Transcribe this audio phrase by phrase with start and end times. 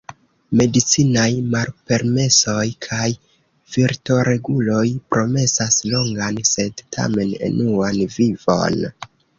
[0.59, 1.25] Medicinaj
[1.55, 3.05] malpermesoj kaj
[3.75, 8.87] virtoreguloj promesas longan sed tamen enuan vivon.